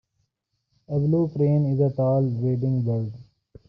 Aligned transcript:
A 0.87 0.97
blue 0.97 1.29
crane 1.29 1.67
is 1.73 1.79
a 1.79 1.95
tall 1.95 2.23
wading 2.23 2.81
bird. 2.81 3.13